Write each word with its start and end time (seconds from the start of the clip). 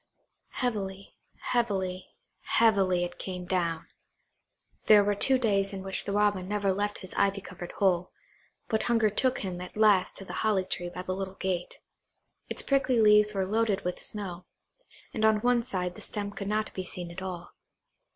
Heavily, 0.53 1.13
heavily, 1.37 2.07
heavily, 2.41 3.03
it 3.03 3.19
came 3.19 3.45
down. 3.45 3.85
There 4.87 5.03
were 5.03 5.13
two 5.13 5.37
days 5.37 5.73
in 5.73 5.83
which 5.83 6.05
the 6.05 6.11
Robin 6.11 6.47
never 6.47 6.73
left 6.73 6.97
his 7.05 7.13
ivy 7.15 7.39
covered 7.39 7.73
hole, 7.73 8.11
but 8.67 8.81
hunger 8.81 9.11
took 9.11 9.41
him 9.41 9.61
at 9.61 9.77
last 9.77 10.15
to 10.17 10.25
the 10.25 10.33
holly 10.41 10.65
tree 10.65 10.89
by 10.89 11.03
the 11.03 11.13
little 11.15 11.35
gate. 11.35 11.79
Its 12.49 12.63
prickly 12.63 12.99
leaves 12.99 13.35
were 13.35 13.45
loaded 13.45 13.81
with 13.81 13.99
snow, 13.99 14.45
and 15.13 15.23
on 15.23 15.37
one 15.41 15.61
side 15.61 15.93
the 15.93 16.01
stem 16.01 16.31
could 16.31 16.47
not 16.47 16.73
be 16.73 16.83
seen 16.83 17.11
at 17.11 17.21
all. 17.21 17.53